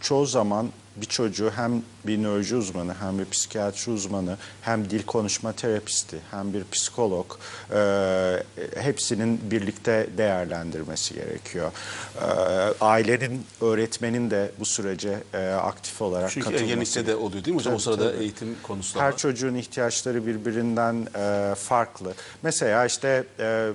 [0.00, 5.52] çoğu zaman bir çocuğu hem bir nöroloji uzmanı hem bir psikiyatri uzmanı hem dil konuşma
[5.52, 7.26] terapisti hem bir psikolog
[7.74, 8.42] e,
[8.76, 11.72] hepsinin birlikte değerlendirmesi gerekiyor.
[12.16, 12.24] E,
[12.80, 17.60] ailenin, öğretmenin de bu sürece e, aktif olarak Çünkü katılması ergenlikte de oluyor değil mi
[17.60, 17.74] hocam?
[17.74, 18.22] o Tabii, sırada tabii.
[18.22, 19.16] eğitim konusu her var.
[19.16, 22.14] çocuğun ihtiyaçları birbirinden e, farklı.
[22.42, 23.68] Mesela işte e,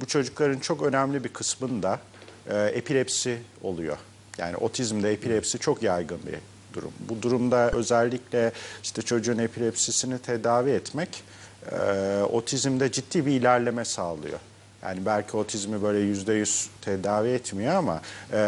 [0.00, 2.00] bu çocukların çok önemli bir kısmında
[2.50, 3.96] e, epilepsi oluyor.
[4.38, 6.34] Yani otizmde epilepsi çok yaygın bir
[6.74, 6.92] durum.
[7.08, 8.52] Bu durumda özellikle
[8.82, 11.22] işte çocuğun epilepsisini tedavi etmek
[11.72, 11.76] e,
[12.32, 14.38] otizmde ciddi bir ilerleme sağlıyor.
[14.82, 18.00] Yani belki otizmi böyle yüzde yüz tedavi etmiyor ama
[18.32, 18.38] e,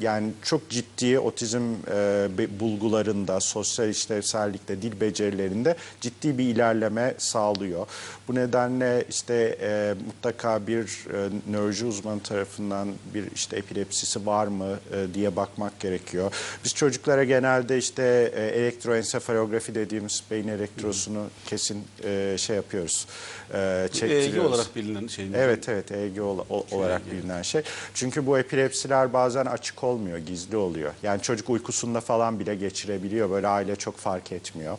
[0.00, 7.86] yani çok ciddi otizm e, bulgularında, sosyal işlevsellikte, dil becerilerinde ciddi bir ilerleme sağlıyor.
[8.28, 14.78] Bu nedenle işte e, mutlaka bir e, nöroloji uzmanı tarafından bir işte epilepsisi var mı
[14.92, 16.32] e, diye bakmak gerekiyor.
[16.64, 23.06] Biz çocuklara genelde işte e, elektroensefalografi dediğimiz beyin elektrosunu kesin e, şey yapıyoruz.
[23.54, 24.52] E, EEG çektiriyoruz.
[24.52, 25.36] olarak bilinen şey mi?
[25.68, 27.62] Evet evet EEG ol- o- olarak bilinen şey.
[27.94, 30.92] Çünkü bu epilepsiler bazen açık olmuyor, gizli oluyor.
[31.02, 33.30] Yani çocuk uykusunda falan bile geçirebiliyor.
[33.30, 34.78] Böyle aile çok fark etmiyor.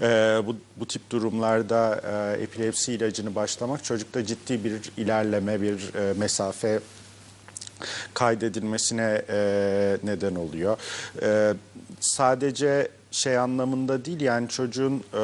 [0.00, 0.06] Ee,
[0.46, 2.00] bu, bu tip durumlarda
[2.36, 6.80] e, epilepsi ilacını başlamak çocukta ciddi bir ilerleme, bir e, mesafe
[8.14, 10.76] kaydedilmesine e, neden oluyor.
[11.22, 11.54] E,
[12.00, 15.22] sadece şey anlamında değil yani çocuğun e,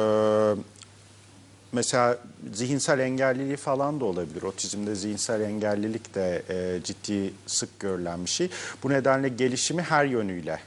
[1.71, 2.17] mesela
[2.53, 4.43] zihinsel engelliliği falan da olabilir.
[4.43, 8.49] Otizmde zihinsel engellilik de e, ciddi sık görülen bir şey.
[8.83, 10.59] Bu nedenle gelişimi her yönüyle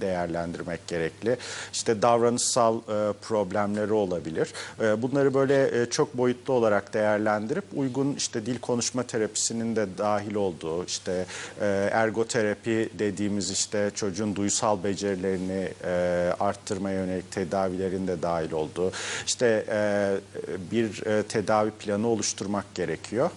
[0.00, 1.36] değerlendirmek gerekli.
[1.72, 4.52] İşte davranışsal e, problemleri olabilir.
[4.80, 10.34] E, bunları böyle e, çok boyutlu olarak değerlendirip uygun işte dil konuşma terapisinin de dahil
[10.34, 11.26] olduğu işte
[11.60, 18.92] e, ergoterapi dediğimiz işte çocuğun duysal becerilerini e, arttırmaya yönelik tedavilerin de dahil olduğu
[19.26, 20.10] işte e,
[20.70, 23.30] bir e, tedavi planı oluşturmak gerekiyor.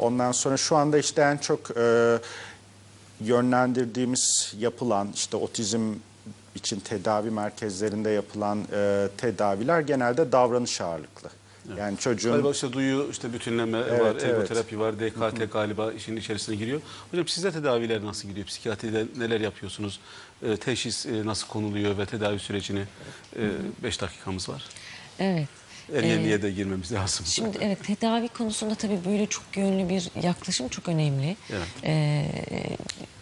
[0.00, 2.18] Ondan sonra şu anda işte en çok e,
[3.20, 5.94] yönlendirdiğimiz yapılan işte otizm
[6.54, 11.28] için tedavi merkezlerinde yapılan e, tedaviler genelde davranış ağırlıklı.
[11.78, 14.24] Yani çocuğun Galiba işte duyu, işte bütünleme Evet, var, evet.
[14.24, 16.80] ergoterapi var, DKT galiba işin içerisine giriyor.
[17.10, 18.46] Hocam sizde tedaviler nasıl gidiyor?
[18.46, 20.00] Psikiyatride neler yapıyorsunuz?
[20.42, 22.84] E, teşhis e, nasıl konuluyor ve tedavi sürecini
[23.82, 24.64] 5 dakikamız var.
[25.18, 25.48] Evet.
[25.94, 27.26] Ergenliğe de girmemiz lazım.
[27.26, 31.36] Şimdi evet tedavi konusunda tabii böyle çok yönlü bir yaklaşım çok önemli.
[31.50, 31.66] Evet.
[31.84, 32.26] Ee,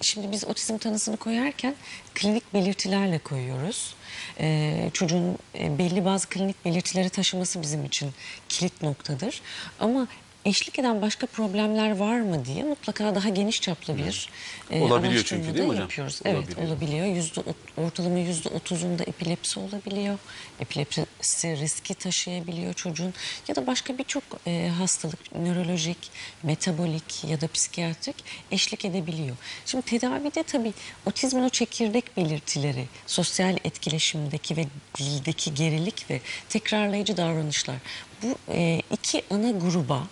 [0.01, 1.75] şimdi biz otizm tanısını koyarken
[2.15, 3.95] klinik belirtilerle koyuyoruz.
[4.41, 8.11] Ee, çocuğun e, belli bazı klinik belirtileri taşıması bizim için
[8.49, 9.43] kilit noktadır.
[9.81, 10.09] Ama
[10.45, 14.29] eşlik eden başka problemler var mı diye mutlaka daha geniş çaplı bir
[14.71, 15.83] e, Olabiliyor çünkü, değil mi hocam?
[15.83, 16.21] yapıyoruz.
[16.25, 16.69] Evet Olabiliyor.
[16.69, 17.07] olabiliyor.
[17.07, 17.41] Yüzde,
[17.77, 20.19] ortalama yüzde otuzunda epilepsi olabiliyor.
[20.61, 21.07] Epilepsi
[21.45, 23.15] riski taşıyabiliyor çocuğun.
[23.49, 26.11] Ya da başka birçok e, hastalık, nörolojik,
[26.43, 28.17] metabolik ya da psikiyatrik
[28.51, 29.37] eşlik edebiliyor.
[29.67, 30.73] Şimdi tedavide tabii
[31.07, 34.65] otizmin o çekirdek belirtileri, sosyal etkileşimdeki ve
[34.99, 37.77] dildeki gerilik ve tekrarlayıcı davranışlar.
[38.23, 40.03] Bu e, iki ana gruba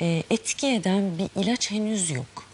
[0.00, 2.44] e, etki eden bir ilaç henüz yok.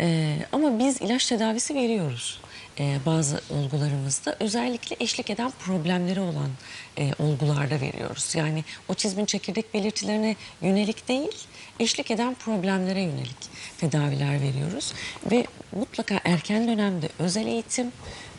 [0.00, 2.40] E, ama biz ilaç tedavisi veriyoruz
[2.80, 4.36] e, bazı olgularımızda.
[4.40, 6.50] Özellikle eşlik eden problemleri olan
[6.98, 8.34] e, olgularda veriyoruz.
[8.34, 11.46] Yani otizmin çekirdek belirtilerine yönelik değil,
[11.80, 14.92] eşlik eden problemlere yönelik tedaviler veriyoruz.
[15.30, 17.92] Ve mutlaka erken dönemde özel eğitim,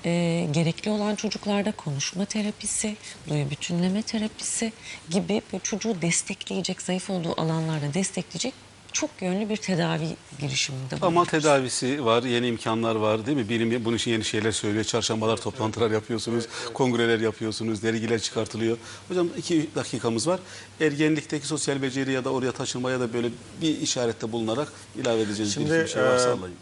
[0.05, 2.95] e, gerekli olan çocuklarda konuşma terapisi,
[3.29, 4.73] duyu bütünleme terapisi
[5.09, 8.53] gibi çocuğu destekleyecek, zayıf olduğu alanlarda destekleyecek
[8.93, 11.31] çok yönlü bir tedavi girişiminde Ama bulunuyoruz.
[11.31, 13.49] tedavisi var, yeni imkanlar var değil mi?
[13.49, 14.83] Bilim bunun için yeni şeyler söylüyor.
[14.83, 18.77] Çarşambalar toplantılar yapıyorsunuz, kongreler yapıyorsunuz, dergiler çıkartılıyor.
[19.07, 20.39] Hocam iki dakikamız var.
[20.79, 23.29] Ergenlikteki sosyal beceri ya da oraya taşınmaya da böyle
[23.61, 26.57] bir işarette bulunarak ilave edeceğiniz Şimdi, bir şey varsa e, alayım.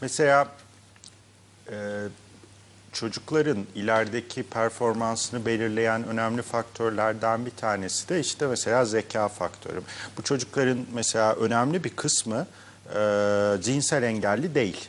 [0.00, 0.48] Mesela
[1.70, 1.74] e,
[2.96, 9.80] çocukların ilerideki performansını belirleyen önemli faktörlerden bir tanesi de işte mesela zeka faktörü.
[10.18, 12.46] Bu çocukların mesela önemli bir kısmı
[12.94, 12.98] e,
[13.62, 14.88] cinsel engelli değil.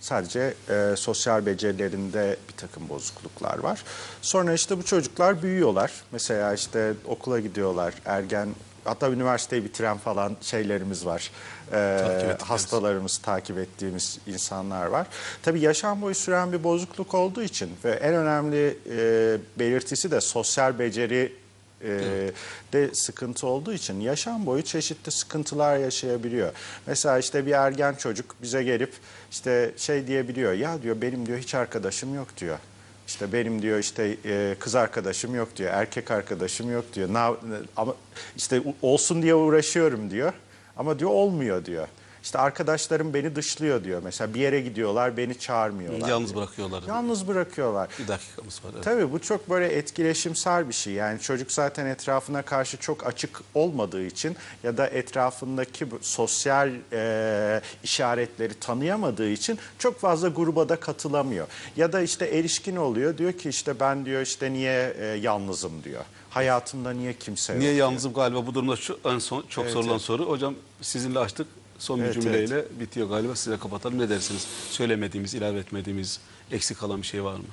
[0.00, 3.84] Sadece e, sosyal becerilerinde bir takım bozukluklar var.
[4.22, 5.92] Sonra işte bu çocuklar büyüyorlar.
[6.12, 8.48] Mesela işte okula gidiyorlar, ergen
[8.84, 11.30] hatta üniversiteyi bitiren falan şeylerimiz var.
[11.72, 15.06] E, hastalarımız, takip ettiğimiz insanlar var.
[15.42, 20.78] Tabii yaşam boyu süren bir bozukluk olduğu için ve en önemli e, belirtisi de sosyal
[20.78, 21.32] beceri
[21.84, 21.90] e,
[22.72, 26.52] de sıkıntı olduğu için yaşam boyu çeşitli sıkıntılar yaşayabiliyor.
[26.86, 28.92] Mesela işte bir ergen çocuk bize gelip
[29.30, 32.58] işte şey diyebiliyor ya diyor benim diyor hiç arkadaşım yok diyor.
[33.06, 37.08] İşte benim diyor işte e, kız arkadaşım yok diyor, erkek arkadaşım yok diyor.
[37.76, 37.94] Ama
[38.36, 40.32] işte olsun diye uğraşıyorum diyor.
[40.80, 41.88] Ama diyor olmuyor diyor.
[42.22, 44.00] İşte arkadaşlarım beni dışlıyor diyor.
[44.04, 46.08] Mesela bir yere gidiyorlar beni çağırmıyorlar.
[46.08, 46.42] Yalnız diyor.
[46.42, 46.82] bırakıyorlar.
[46.88, 47.88] Yalnız bırakıyorlar.
[47.98, 48.70] Bir dakikamız var.
[48.74, 48.84] Evet.
[48.84, 50.92] Tabii bu çok böyle etkileşimsel bir şey.
[50.92, 58.54] Yani çocuk zaten etrafına karşı çok açık olmadığı için ya da etrafındaki sosyal e, işaretleri
[58.54, 61.46] tanıyamadığı için çok fazla gruba da katılamıyor.
[61.76, 66.04] Ya da işte erişkin oluyor diyor ki işte ben diyor işte niye e, yalnızım diyor.
[66.30, 69.92] Hayatımda niye kimse yok Niye yalnızım galiba bu durumda şu, en son çok Evet, sorulan
[69.92, 70.02] evet.
[70.02, 70.28] soru.
[70.28, 71.46] Hocam sizinle açtık.
[71.78, 73.36] Son bir Evet, cümleyle bitiyor galiba.
[73.36, 73.98] Size kapatalım.
[73.98, 74.46] Ne dersiniz?
[74.70, 76.20] Söylemediğimiz, ilave etmediğimiz,
[76.52, 77.44] eksik kalan bir şey var mı?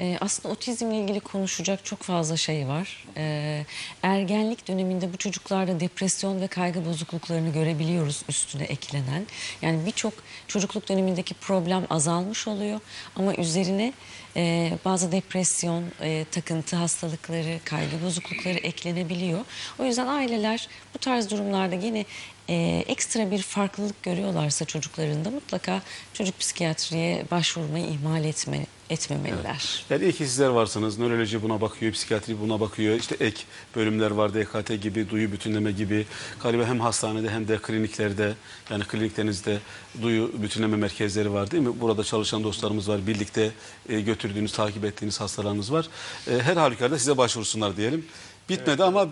[0.00, 3.04] Ee, aslında otizmle ilgili konuşacak çok fazla şey var.
[3.16, 3.66] Ee,
[4.02, 9.26] ergenlik döneminde bu çocuklarda depresyon ve kaygı bozukluklarını görebiliyoruz üstüne eklenen.
[9.62, 10.12] Yani birçok
[10.48, 12.80] çocukluk dönemindeki problem azalmış oluyor
[13.16, 13.92] ama üzerine
[14.36, 19.40] e, bazı depresyon, e, takıntı hastalıkları, kaygı bozuklukları eklenebiliyor.
[19.78, 22.04] O yüzden aileler bu tarz durumlarda yine
[22.48, 29.84] e, ekstra bir farklılık görüyorlarsa çocuklarında mutlaka çocuk psikiyatriye başvurmayı ihmal etme, etmemeliler.
[29.90, 30.98] Yani iyi ki sizler varsınız.
[30.98, 32.96] Nöroloji buna bakıyor, psikiyatri buna bakıyor.
[32.96, 33.42] İşte ek
[33.76, 36.06] bölümler var, DKT gibi, duyu bütünleme gibi.
[36.42, 38.34] Galiba hem hastanede hem de kliniklerde,
[38.70, 39.58] yani kliniklerinizde
[40.02, 41.80] duyu bütünleme merkezleri var değil mi?
[41.80, 43.06] Burada çalışan dostlarımız var.
[43.06, 43.50] Birlikte
[43.88, 45.88] e, götürdüğünüz, takip ettiğiniz hastalarınız var.
[46.30, 48.06] E, her halükarda size başvursunlar diyelim.
[48.48, 49.08] Bitmedi ama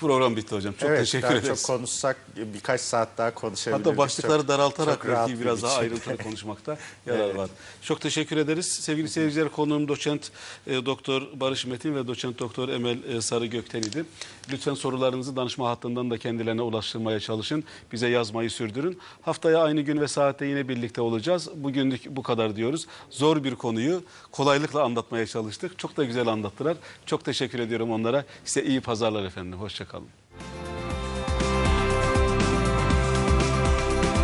[0.00, 0.74] Program bitti hocam.
[0.80, 1.62] Çok evet, teşekkür daha ederiz.
[1.62, 2.16] çok konuşsak
[2.54, 3.86] birkaç saat daha konuşabiliriz.
[3.86, 5.84] Hatta başlıkları Çok- daraltarak çok belki bir biraz daha biçimde.
[5.84, 7.36] ayrıntılı konuşmakta yarar Evet.
[7.36, 7.50] var.
[7.82, 8.66] Çok teşekkür ederiz.
[8.66, 10.30] Sevgili seyirciler konuğum doçent
[10.66, 14.04] e, doktor Barış Metin ve doçent doktor Emel e, Sarı Gökten'iydi.
[14.52, 17.64] Lütfen sorularınızı danışma hattından da kendilerine ulaştırmaya çalışın.
[17.92, 18.98] Bize yazmayı sürdürün.
[19.22, 21.48] Haftaya aynı gün ve saatte yine birlikte olacağız.
[21.54, 22.86] Bugünlük bu kadar diyoruz.
[23.10, 25.78] Zor bir konuyu kolaylıkla anlatmaya çalıştık.
[25.78, 26.76] Çok da güzel anlattılar.
[27.06, 28.24] Çok teşekkür ediyorum onlara.
[28.44, 29.58] Size iyi pazarlar efendim.
[29.60, 29.87] Hoşçakalın.
[29.88, 30.27] Come.